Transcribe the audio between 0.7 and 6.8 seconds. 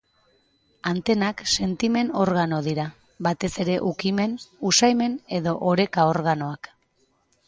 Antenak sentimen-organo dira, batez ere ukimen, usaimen edo oreka-organoak.